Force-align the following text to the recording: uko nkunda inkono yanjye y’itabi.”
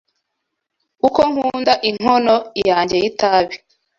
uko 1.07 1.21
nkunda 1.31 1.73
inkono 1.89 2.35
yanjye 2.69 2.95
y’itabi.” 3.01 3.55